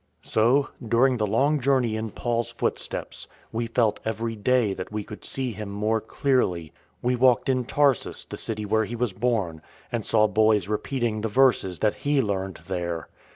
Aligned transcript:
So, 0.23 0.69
during 0.83 1.17
the 1.17 1.27
long 1.27 1.59
journey 1.59 1.95
in 1.95 2.09
Paul's 2.09 2.49
footsteps, 2.49 3.27
we 3.51 3.67
felt 3.67 3.99
every 4.03 4.35
day 4.35 4.73
that 4.73 4.91
we 4.91 5.03
could 5.03 5.23
see 5.23 5.51
him 5.51 5.69
more 5.69 6.01
clearly. 6.01 6.73
We 7.03 7.15
walked 7.15 7.49
in 7.49 7.65
Tarsus, 7.65 8.25
the 8.25 8.35
city 8.35 8.65
where 8.65 8.85
he 8.85 8.95
was 8.95 9.13
born; 9.13 9.61
and 9.91 10.03
saw 10.03 10.25
boys 10.25 10.67
repeating 10.67 11.21
the 11.21 11.27
verses 11.29 11.77
that 11.85 11.93
he 12.01 12.19
learned 12.19 12.61
there. 12.65 13.09